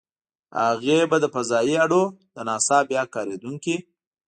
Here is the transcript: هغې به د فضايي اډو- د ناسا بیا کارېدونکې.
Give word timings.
هغې 0.61 0.97
به 1.09 1.17
د 1.23 1.25
فضايي 1.35 1.75
اډو- 1.83 2.03
د 2.33 2.37
ناسا 2.47 2.77
بیا 2.89 3.03
کارېدونکې. 3.13 3.75